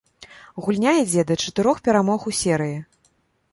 Гульня 0.67 0.93
ідзе 1.01 1.25
да 1.31 1.37
чатырох 1.45 1.83
перамог 1.89 2.25
у 2.31 2.35
серыі. 2.41 2.75